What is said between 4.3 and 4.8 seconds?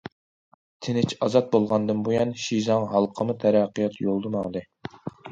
ماڭدى.